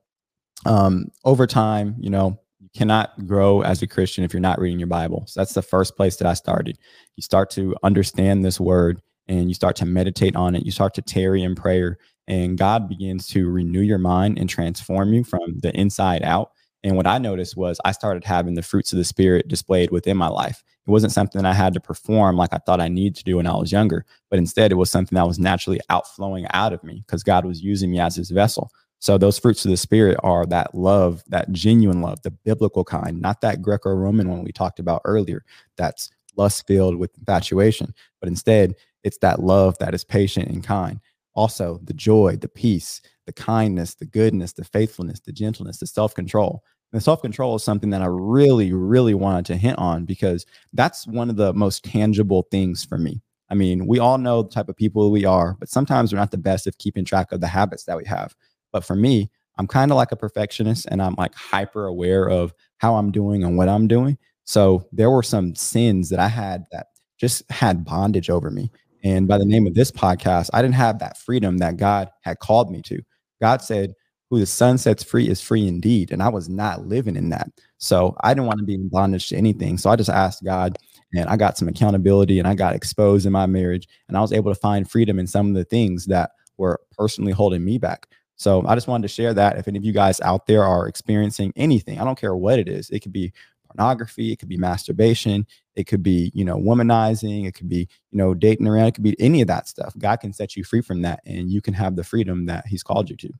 [0.65, 2.39] um, over time, you know,
[2.75, 5.25] cannot grow as a Christian if you're not reading your Bible.
[5.27, 6.77] So that's the first place that I started.
[7.15, 10.65] You start to understand this word and you start to meditate on it.
[10.65, 15.13] You start to tarry in prayer, and God begins to renew your mind and transform
[15.13, 16.51] you from the inside out.
[16.83, 20.17] And what I noticed was I started having the fruits of the Spirit displayed within
[20.17, 20.63] my life.
[20.87, 23.45] It wasn't something I had to perform like I thought I needed to do when
[23.45, 27.03] I was younger, but instead it was something that was naturally outflowing out of me
[27.05, 28.71] because God was using me as his vessel.
[29.01, 33.19] So those fruits of the spirit are that love, that genuine love, the biblical kind,
[33.19, 35.43] not that Greco-Roman one we talked about earlier.
[35.75, 40.99] That's lust filled with infatuation, but instead it's that love that is patient and kind.
[41.33, 46.63] Also, the joy, the peace, the kindness, the goodness, the faithfulness, the gentleness, the self-control.
[46.91, 51.07] And the self-control is something that I really, really wanted to hint on because that's
[51.07, 53.23] one of the most tangible things for me.
[53.49, 56.31] I mean, we all know the type of people we are, but sometimes we're not
[56.31, 58.35] the best of keeping track of the habits that we have.
[58.71, 62.53] But for me, I'm kind of like a perfectionist and I'm like hyper aware of
[62.77, 64.17] how I'm doing and what I'm doing.
[64.43, 66.87] So there were some sins that I had that
[67.19, 68.71] just had bondage over me.
[69.03, 72.39] And by the name of this podcast, I didn't have that freedom that God had
[72.39, 73.01] called me to.
[73.39, 73.93] God said,
[74.29, 76.11] Who the Son sets free is free indeed.
[76.11, 77.49] And I was not living in that.
[77.77, 79.77] So I didn't want to be in bondage to anything.
[79.77, 80.77] So I just asked God,
[81.13, 83.87] and I got some accountability and I got exposed in my marriage.
[84.07, 87.31] And I was able to find freedom in some of the things that were personally
[87.31, 88.07] holding me back.
[88.41, 89.59] So I just wanted to share that.
[89.59, 92.67] If any of you guys out there are experiencing anything, I don't care what it
[92.67, 93.31] is, it could be
[93.67, 98.17] pornography, it could be masturbation, it could be, you know, womanizing, it could be, you
[98.17, 99.93] know, dating around, it could be any of that stuff.
[99.95, 102.81] God can set you free from that and you can have the freedom that He's
[102.81, 103.31] called you to.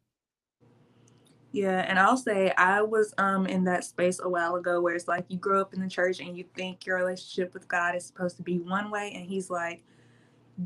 [1.52, 5.08] Yeah, and I'll say I was um in that space a while ago where it's
[5.08, 8.06] like you grow up in the church and you think your relationship with God is
[8.06, 9.84] supposed to be one way and he's like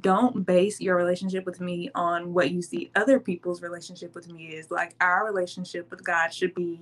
[0.02, 4.48] don't base your relationship with me on what you see other people's relationship with me
[4.48, 4.72] is.
[4.72, 6.80] Like our relationship with God should be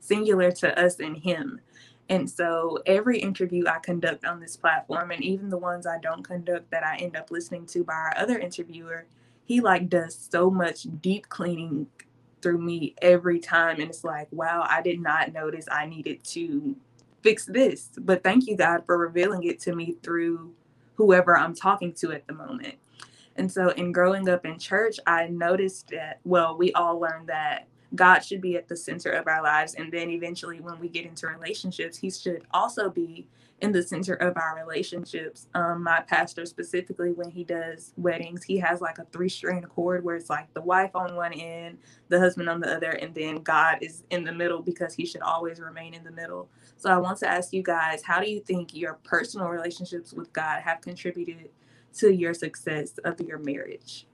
[0.00, 1.60] singular to us and Him.
[2.08, 6.22] And so every interview I conduct on this platform, and even the ones I don't
[6.22, 9.06] conduct that I end up listening to by our other interviewer,
[9.46, 11.86] he like does so much deep cleaning
[12.42, 13.80] through me every time.
[13.80, 16.76] And it's like, wow, I did not notice I needed to
[17.22, 17.88] fix this.
[17.98, 20.52] But thank you, God, for revealing it to me through
[20.94, 22.74] whoever I'm talking to at the moment.
[23.36, 27.66] And so, in growing up in church, I noticed that, well, we all learned that
[27.94, 29.74] God should be at the center of our lives.
[29.74, 33.26] And then eventually, when we get into relationships, He should also be
[33.64, 35.48] in the center of our relationships.
[35.54, 40.04] Um, my pastor, specifically, when he does weddings, he has like a three string chord
[40.04, 41.78] where it's like the wife on one end,
[42.10, 45.22] the husband on the other, and then God is in the middle because He should
[45.22, 46.50] always remain in the middle.
[46.76, 50.32] So I want to ask you guys, how do you think your personal relationships with
[50.32, 51.50] God have contributed
[51.98, 54.06] to your success of your marriage?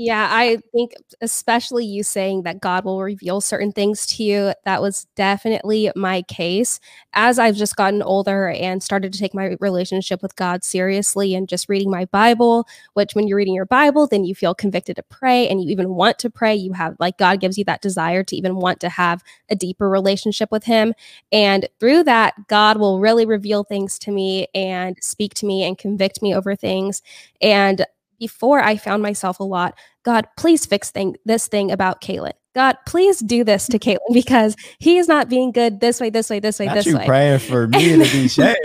[0.00, 4.80] Yeah, I think especially you saying that God will reveal certain things to you, that
[4.80, 6.78] was definitely my case.
[7.14, 11.48] As I've just gotten older and started to take my relationship with God seriously and
[11.48, 15.02] just reading my Bible, which when you're reading your Bible, then you feel convicted to
[15.02, 16.54] pray and you even want to pray.
[16.54, 19.90] You have like God gives you that desire to even want to have a deeper
[19.90, 20.94] relationship with Him.
[21.32, 25.76] And through that, God will really reveal things to me and speak to me and
[25.76, 27.02] convict me over things.
[27.42, 27.84] And
[28.18, 32.32] before I found myself a lot, God, please fix thing, this thing about Kaylin.
[32.54, 36.28] God, please do this to Kaylin because he is not being good this way, this
[36.30, 37.06] way, this way, Not this you way.
[37.06, 38.58] praying for me to be saved.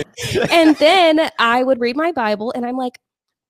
[0.52, 3.00] and then I would read my Bible and I'm like,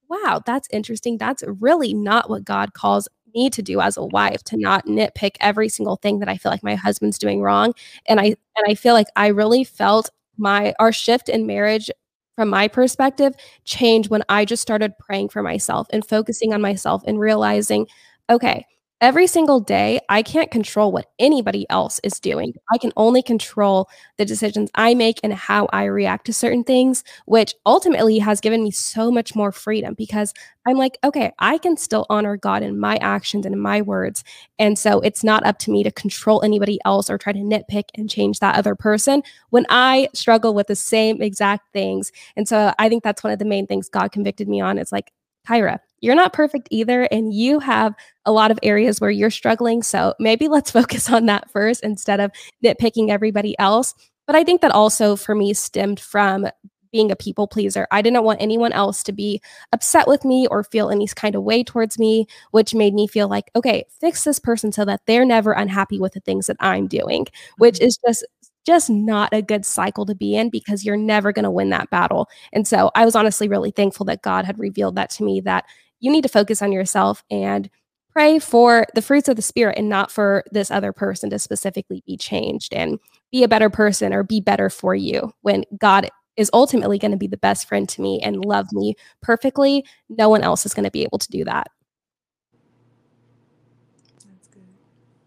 [0.09, 1.17] wow, that's interesting.
[1.17, 5.35] That's really not what God calls me to do as a wife to not nitpick
[5.39, 7.73] every single thing that I feel like my husband's doing wrong.
[8.05, 11.89] And I and I feel like I really felt my our shift in marriage
[12.35, 13.33] from my perspective
[13.65, 17.87] change when I just started praying for myself and focusing on myself and realizing,
[18.29, 18.65] okay,
[19.03, 22.53] every single day, I can't control what anybody else is doing.
[22.71, 27.03] I can only control the decisions I make and how I react to certain things,
[27.25, 30.33] which ultimately has given me so much more freedom because
[30.65, 34.23] I'm like, okay, I can still honor God in my actions and in my words.
[34.57, 37.89] And so it's not up to me to control anybody else or try to nitpick
[37.95, 42.13] and change that other person when I struggle with the same exact things.
[42.37, 44.77] And so I think that's one of the main things God convicted me on.
[44.77, 45.11] It's like,
[45.47, 47.03] Kyra, you're not perfect either.
[47.03, 49.83] And you have a lot of areas where you're struggling.
[49.83, 52.31] So maybe let's focus on that first instead of
[52.63, 53.93] nitpicking everybody else.
[54.27, 56.47] But I think that also for me stemmed from
[56.93, 57.87] being a people pleaser.
[57.91, 59.41] I didn't want anyone else to be
[59.73, 63.27] upset with me or feel any kind of way towards me, which made me feel
[63.27, 66.87] like, okay, fix this person so that they're never unhappy with the things that I'm
[66.87, 67.25] doing,
[67.57, 67.85] which mm-hmm.
[67.85, 68.25] is just
[68.65, 71.89] just not a good cycle to be in because you're never going to win that
[71.89, 72.27] battle.
[72.51, 75.65] And so I was honestly really thankful that God had revealed that to me that
[75.99, 77.69] you need to focus on yourself and
[78.11, 82.03] pray for the fruits of the spirit and not for this other person to specifically
[82.05, 82.99] be changed and
[83.31, 87.17] be a better person or be better for you when God is ultimately going to
[87.17, 89.85] be the best friend to me and love me perfectly.
[90.09, 91.67] No one else is going to be able to do that.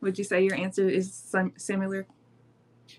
[0.00, 2.06] Would you say your answer is sim- similar?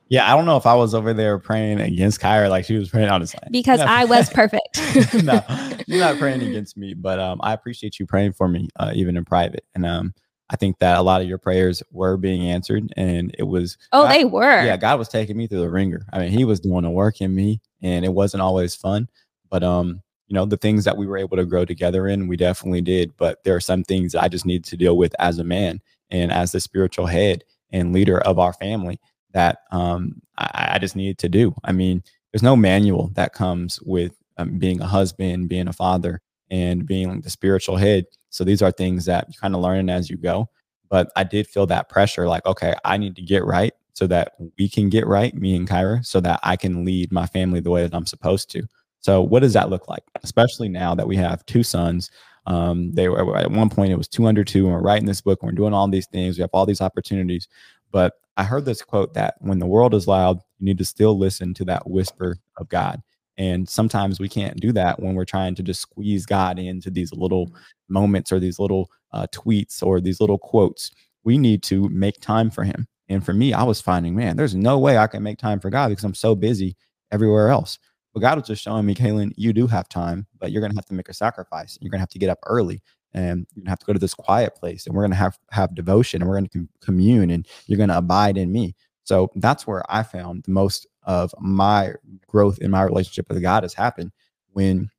[0.09, 2.89] Yeah, I don't know if I was over there praying against Kyra like she was
[2.89, 3.51] praying on his line.
[3.51, 4.79] Because I was perfect.
[5.23, 5.41] no,
[5.87, 9.17] you're not praying against me, but um, I appreciate you praying for me, uh, even
[9.17, 9.65] in private.
[9.75, 10.13] And um,
[10.49, 13.77] I think that a lot of your prayers were being answered, and it was.
[13.91, 14.63] Oh, God- they were.
[14.63, 16.05] Yeah, God was taking me through the ringer.
[16.13, 19.09] I mean, He was doing the work in me, and it wasn't always fun.
[19.49, 22.37] But um, you know, the things that we were able to grow together in, we
[22.37, 23.15] definitely did.
[23.17, 26.31] But there are some things I just need to deal with as a man and
[26.31, 28.99] as the spiritual head and leader of our family
[29.37, 31.53] that um, I, I just needed to do.
[31.63, 36.21] I mean, there's no manual that comes with um, being a husband, being a father,
[36.49, 38.05] and being the spiritual head.
[38.31, 40.49] So these are things that you kind of learn as you go.
[40.89, 44.33] But I did feel that pressure, like, okay, I need to get right so that
[44.57, 47.71] we can get right, me and Kyra, so that I can lead my family the
[47.71, 48.63] way that I'm supposed to.
[49.01, 50.03] So what does that look like?
[50.23, 52.09] Especially now that we have two sons.
[52.47, 55.21] Um, they were at one point it was two under two, and we're writing this
[55.21, 56.37] book, and we're doing all these things.
[56.37, 57.47] We have all these opportunities.
[57.91, 61.17] But I heard this quote that when the world is loud, you need to still
[61.17, 63.01] listen to that whisper of God.
[63.37, 67.13] And sometimes we can't do that when we're trying to just squeeze God into these
[67.13, 67.53] little
[67.87, 70.91] moments or these little uh, tweets or these little quotes.
[71.23, 72.87] We need to make time for Him.
[73.09, 75.69] And for me, I was finding, man, there's no way I can make time for
[75.69, 76.75] God because I'm so busy
[77.11, 77.79] everywhere else.
[78.13, 80.77] But God was just showing me, Kaylin, you do have time, but you're going to
[80.77, 81.77] have to make a sacrifice.
[81.79, 82.81] You're going to have to get up early
[83.17, 85.73] and you're to have to go to this quiet place and we're to have have
[85.73, 88.75] devotion and we're to com- commune and you're to abide in me.
[89.05, 91.93] So that's where I found the most of my
[92.27, 94.11] growth in my relationship with God has happened
[94.51, 94.89] when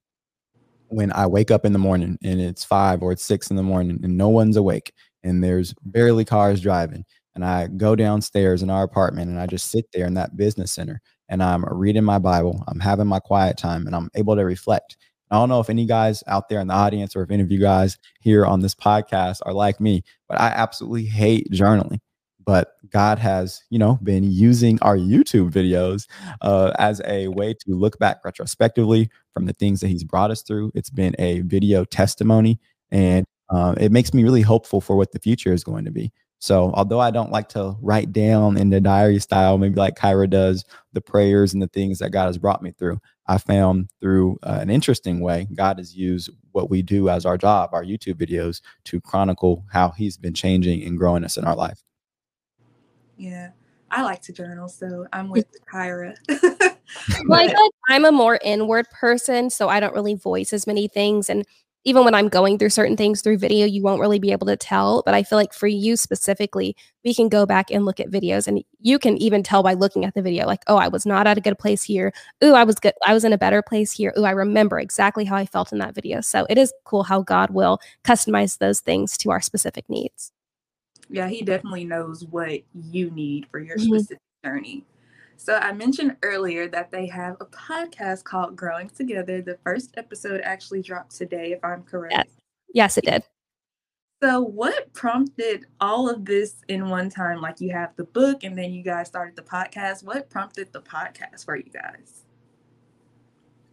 [0.89, 3.63] when I wake up in the morning and it's five or it's six in the
[3.63, 7.05] morning and no one's awake and there's barely cars driving.
[7.37, 10.73] And I go downstairs in our apartment and I just sit there in that business
[10.73, 12.65] center and I'm reading my Bible.
[12.67, 14.97] I'm having my quiet time and I'm able to reflect.
[15.31, 17.51] I don't know if any guys out there in the audience or if any of
[17.51, 22.01] you guys here on this podcast are like me, but I absolutely hate journaling.
[22.45, 26.07] But God has, you know, been using our YouTube videos
[26.41, 30.41] uh, as a way to look back retrospectively from the things that He's brought us
[30.41, 30.73] through.
[30.75, 32.59] It's been a video testimony,
[32.91, 36.11] and uh, it makes me really hopeful for what the future is going to be.
[36.41, 40.31] So, although I don't like to write down in the diary style, maybe like Kyra
[40.31, 44.39] does, the prayers and the things that God has brought me through, I found through
[44.43, 48.15] uh, an interesting way, God has used what we do as our job, our YouTube
[48.15, 51.83] videos, to chronicle how He's been changing and growing us in our life.
[53.19, 53.51] Yeah.
[53.91, 56.15] I like to journal, so I'm with Kyra.
[56.29, 60.67] Well, I feel like I'm a more inward person, so I don't really voice as
[60.67, 61.31] many things.
[61.31, 61.47] And
[61.85, 64.57] even when I'm going through certain things through video, you won't really be able to
[64.57, 65.03] tell.
[65.07, 68.47] But I feel like for you specifically, we can go back and look at videos
[68.47, 71.27] and you can even tell by looking at the video, like, oh, I was not
[71.27, 72.13] at a good place here.
[72.45, 72.93] Ooh, I was good.
[73.07, 74.13] I was in a better place here.
[74.19, 76.21] Ooh, I remember exactly how I felt in that video.
[76.21, 80.33] So it is cool how God will customize those things to our specific needs.
[81.09, 83.95] Yeah, he definitely knows what you need for your mm-hmm.
[83.95, 84.85] specific journey.
[85.41, 89.41] So I mentioned earlier that they have a podcast called Growing Together.
[89.41, 92.13] The first episode actually dropped today, if I'm correct.
[92.13, 92.27] Yes,
[92.75, 93.23] yes it did.
[94.21, 97.41] So what prompted all of this in one time?
[97.41, 100.03] Like you have the book and then you guys started the podcast.
[100.03, 102.25] What prompted the podcast for you guys?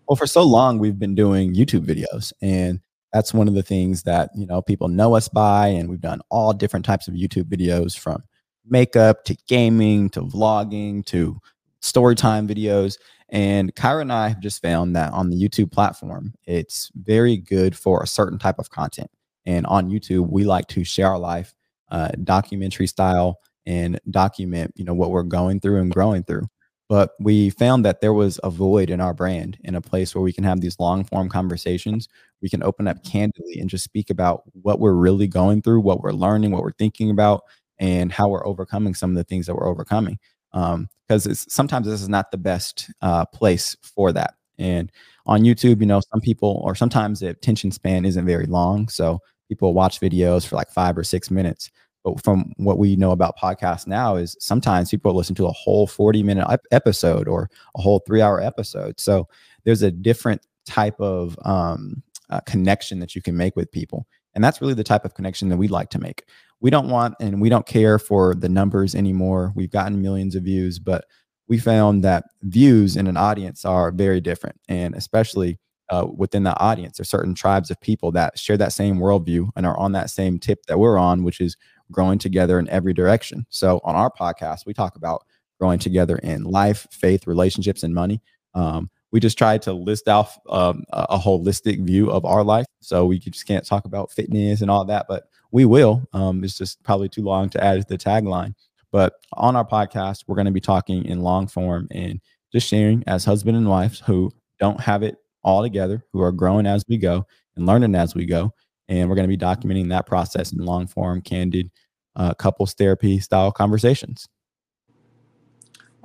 [0.07, 2.79] Well, for so long we've been doing YouTube videos and
[3.11, 6.21] that's one of the things that, you know, people know us by and we've done
[6.29, 8.23] all different types of YouTube videos from
[8.67, 11.39] makeup to gaming to vlogging to
[11.85, 12.97] story time videos.
[13.29, 17.75] And Kyra and I have just found that on the YouTube platform, it's very good
[17.77, 19.09] for a certain type of content.
[19.45, 21.53] And on YouTube, we like to share our life,
[21.89, 26.47] uh, documentary style, and document, you know, what we're going through and growing through.
[26.87, 30.21] But we found that there was a void in our brand, in a place where
[30.21, 32.07] we can have these long form conversations.
[32.43, 36.01] We can open up candidly and just speak about what we're really going through, what
[36.01, 37.41] we're learning, what we're thinking about,
[37.79, 40.19] and how we're overcoming some of the things that we're overcoming
[40.55, 44.35] because um, sometimes this is not the best uh, place for that.
[44.57, 44.89] And
[45.25, 49.19] on YouTube, you know, some people or sometimes the attention span isn't very long, so
[49.49, 51.69] people watch videos for like five or six minutes.
[52.05, 55.87] But from what we know about podcasts now, is sometimes people listen to a whole
[55.87, 58.99] forty minute episode or a whole three hour episode.
[58.99, 59.27] So
[59.65, 64.07] there's a different type of um, uh, connection that you can make with people.
[64.35, 66.25] And that's really the type of connection that we'd like to make.
[66.59, 69.53] We don't want and we don't care for the numbers anymore.
[69.55, 71.05] We've gotten millions of views, but
[71.47, 74.59] we found that views in an audience are very different.
[74.67, 78.97] And especially uh, within the audience, there's certain tribes of people that share that same
[78.97, 81.55] worldview and are on that same tip that we're on, which is
[81.91, 83.45] growing together in every direction.
[83.49, 85.23] So on our podcast, we talk about
[85.59, 88.21] growing together in life, faith, relationships, and money.
[88.55, 92.65] Um, we just tried to list off um, a holistic view of our life.
[92.81, 96.05] So we just can't talk about fitness and all that, but we will.
[96.11, 98.55] Um, it's just probably too long to add to the tagline.
[98.91, 102.19] But on our podcast, we're going to be talking in long form and
[102.51, 106.65] just sharing as husband and wives who don't have it all together, who are growing
[106.65, 107.25] as we go
[107.55, 108.51] and learning as we go.
[108.89, 111.71] And we're going to be documenting that process in long form, candid
[112.17, 114.27] uh, couples therapy style conversations.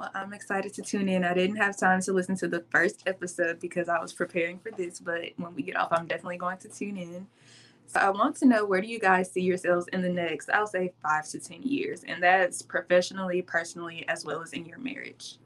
[0.00, 1.24] Well, I'm excited to tune in.
[1.24, 4.70] I didn't have time to listen to the first episode because I was preparing for
[4.70, 7.26] this, but when we get off, I'm definitely going to tune in.
[7.86, 10.66] So I want to know where do you guys see yourselves in the next, I'll
[10.66, 15.36] say five to 10 years, and that's professionally, personally, as well as in your marriage?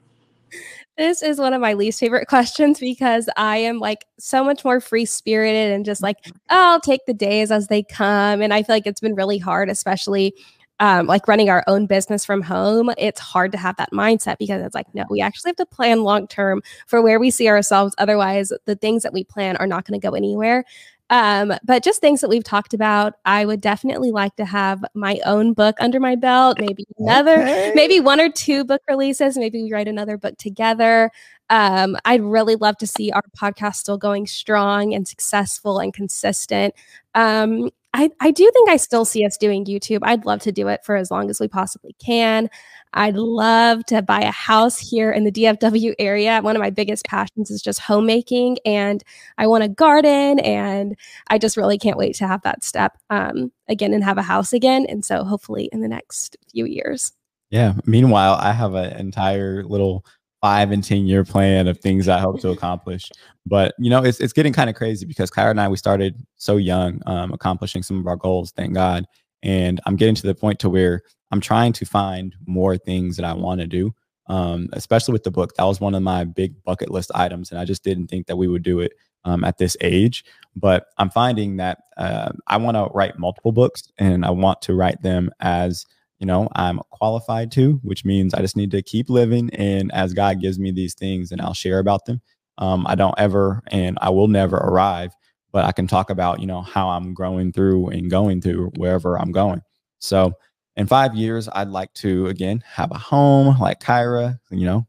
[0.97, 4.79] This is one of my least favorite questions because I am like so much more
[4.79, 8.41] free spirited and just like, oh, I'll take the days as they come.
[8.41, 10.33] And I feel like it's been really hard, especially
[10.79, 14.61] um, like running our own business from home, it's hard to have that mindset because
[14.61, 17.95] it's like, no, we actually have to plan long term for where we see ourselves.
[17.97, 20.65] Otherwise, the things that we plan are not going to go anywhere.
[21.11, 25.19] Um, but just things that we've talked about, I would definitely like to have my
[25.25, 27.71] own book under my belt, maybe another, okay.
[27.75, 31.11] maybe one or two book releases, maybe we write another book together.
[31.51, 36.73] Um, I'd really love to see our podcast still going strong and successful and consistent.
[37.13, 39.99] Um, I, I do think I still see us doing YouTube.
[40.03, 42.49] I'd love to do it for as long as we possibly can.
[42.93, 46.41] I'd love to buy a house here in the DFW area.
[46.41, 49.01] One of my biggest passions is just homemaking, and
[49.37, 50.97] I want a garden, and
[51.29, 54.51] I just really can't wait to have that step um, again and have a house
[54.51, 54.85] again.
[54.89, 57.13] And so, hopefully, in the next few years.
[57.49, 57.75] Yeah.
[57.85, 60.05] Meanwhile, I have an entire little
[60.45, 63.11] five and 10 year plan of things I hope to accomplish.
[63.47, 66.23] But, you know, it's, it's getting kind of crazy because Kyra and I, we started
[66.35, 69.05] so young, um, accomplishing some of our goals, thank God.
[69.41, 73.25] And I'm getting to the point to where I'm trying to find more things that
[73.25, 73.91] I want to do,
[74.27, 75.55] um, especially with the book.
[75.55, 77.49] That was one of my big bucket list items.
[77.49, 78.91] And I just didn't think that we would do it
[79.23, 80.23] um, at this age.
[80.55, 84.75] But I'm finding that uh, I want to write multiple books and I want to
[84.75, 85.87] write them as
[86.19, 90.13] you know i'm qualified to which means i just need to keep living and as
[90.13, 92.21] god gives me these things and i'll share about them.
[92.57, 95.13] Um, i don't ever and i will never arrive
[95.51, 99.19] but i can talk about you know how i'm growing through and going through wherever
[99.19, 99.61] i'm going.
[99.99, 100.33] So
[100.75, 104.85] in five years i'd like to again have a home like kyra you know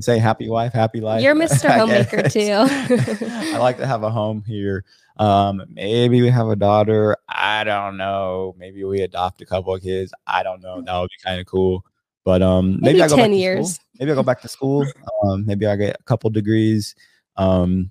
[0.00, 2.66] say happy wife happy life you're mr homemaker too
[3.54, 4.84] i like to have a home here
[5.16, 7.16] um, maybe we have a daughter.
[7.28, 8.54] I don't know.
[8.58, 10.12] Maybe we adopt a couple of kids.
[10.26, 10.82] I don't know.
[10.82, 11.84] That would be kind of cool.
[12.24, 13.78] But um, maybe, maybe I go 10 years.
[13.98, 14.86] Maybe I go back to school.
[15.22, 16.94] Um, maybe I get a couple degrees.
[17.36, 17.90] Um,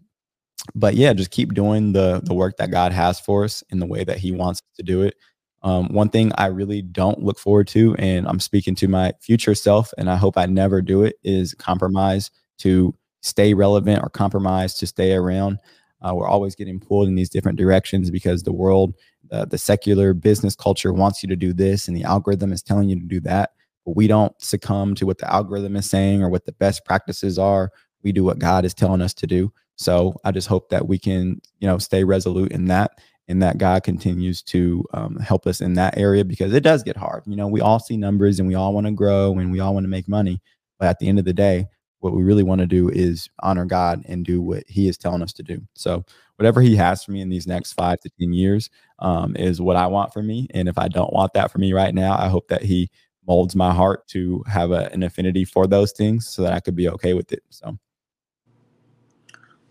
[0.76, 3.86] but yeah, just keep doing the the work that God has for us in the
[3.86, 5.16] way that He wants to do it.
[5.64, 9.56] Um, one thing I really don't look forward to, and I'm speaking to my future
[9.56, 14.74] self, and I hope I never do it, is compromise to stay relevant or compromise
[14.76, 15.60] to stay around.
[16.02, 18.94] Uh, we're always getting pulled in these different directions because the world,
[19.32, 22.90] uh, the secular business culture wants you to do this, and the algorithm is telling
[22.90, 23.52] you to do that.
[23.86, 27.40] But we don't succumb to what the algorithm is saying or what the best practices
[27.40, 27.72] are.
[28.02, 29.54] We do what God is telling us to do.
[29.76, 32.92] So I just hope that we can, you know, stay resolute in that
[33.28, 36.98] and that God continues to um, help us in that area because it does get
[36.98, 37.24] hard.
[37.26, 39.74] You know, we all see numbers and we all want to grow and we all
[39.74, 40.42] want to make money.
[40.80, 41.68] But at the end of the day,
[42.00, 45.22] what we really want to do is honor God and do what He is telling
[45.22, 45.62] us to do.
[45.74, 46.04] So,
[46.36, 48.70] whatever He has for me in these next five to 10 years
[49.00, 50.48] um, is what I want for me.
[50.54, 52.90] And if I don't want that for me right now, I hope that He
[53.26, 56.76] molds my heart to have a, an affinity for those things so that I could
[56.76, 57.42] be okay with it.
[57.50, 57.78] So,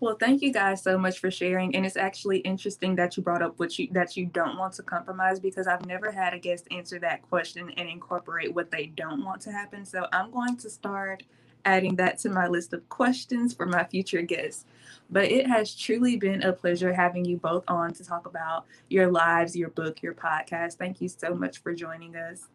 [0.03, 1.73] well, thank you guys so much for sharing.
[1.75, 4.83] And it's actually interesting that you brought up what you that you don't want to
[4.83, 9.23] compromise because I've never had a guest answer that question and incorporate what they don't
[9.23, 9.85] want to happen.
[9.85, 11.23] So I'm going to start
[11.63, 14.65] adding that to my list of questions for my future guests.
[15.09, 19.09] But it has truly been a pleasure having you both on to talk about your
[19.09, 20.73] lives, your book, your podcast.
[20.73, 22.49] Thank you so much for joining us.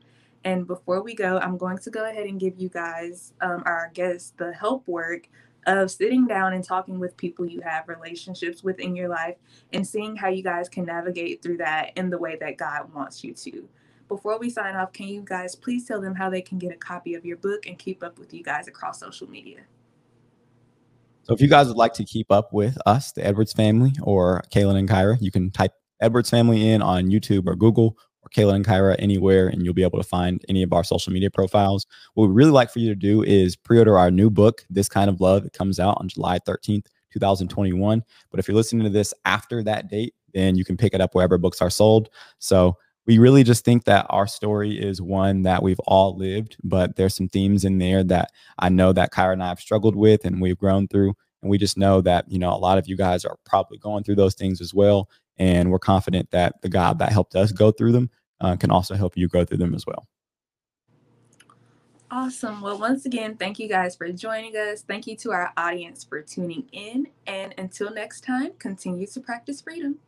[0.44, 3.90] And before we go, I'm going to go ahead and give you guys, um, our
[3.94, 5.28] guests, the help work
[5.76, 9.36] of sitting down and talking with people you have relationships with in your life
[9.72, 13.22] and seeing how you guys can navigate through that in the way that God wants
[13.22, 13.68] you to.
[14.08, 16.76] Before we sign off, can you guys please tell them how they can get a
[16.76, 19.60] copy of your book and keep up with you guys across social media?
[21.24, 24.42] So if you guys would like to keep up with us, the Edwards family, or
[24.50, 27.98] Kaylin and Kyra, you can type Edwards family in on YouTube or Google
[28.28, 31.12] or Kaylin and Kyra anywhere, and you'll be able to find any of our social
[31.12, 31.86] media profiles.
[32.14, 35.10] What we really like for you to do is pre-order our new book, This Kind
[35.10, 35.44] of Love.
[35.44, 38.02] It comes out on July 13th, 2021.
[38.30, 41.14] But if you're listening to this after that date, then you can pick it up
[41.14, 42.10] wherever books are sold.
[42.38, 42.76] So
[43.06, 47.14] we really just think that our story is one that we've all lived, but there's
[47.14, 50.42] some themes in there that I know that Kyra and I have struggled with and
[50.42, 51.14] we've grown through.
[51.40, 54.04] And we just know that, you know, a lot of you guys are probably going
[54.04, 55.08] through those things as well.
[55.38, 58.10] And we're confident that the God that helped us go through them
[58.40, 60.06] uh, can also help you go through them as well.
[62.10, 62.62] Awesome.
[62.62, 64.80] Well, once again, thank you guys for joining us.
[64.80, 67.08] Thank you to our audience for tuning in.
[67.26, 69.98] And until next time, continue to practice freedom.